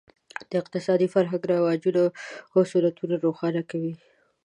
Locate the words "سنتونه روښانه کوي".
2.71-3.93